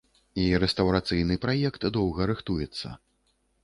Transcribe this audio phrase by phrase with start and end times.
[0.43, 2.87] І рэстаўрацыйны праект доўга рыхтуецца.